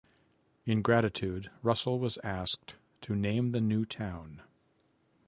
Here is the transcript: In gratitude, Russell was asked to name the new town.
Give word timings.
In 0.65 0.81
gratitude, 0.81 1.51
Russell 1.61 1.99
was 1.99 2.17
asked 2.23 2.73
to 3.01 3.15
name 3.15 3.51
the 3.51 3.61
new 3.61 3.85
town. 3.85 4.41